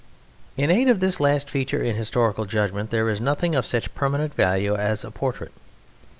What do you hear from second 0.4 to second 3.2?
In aid of this last feature in historical judgment there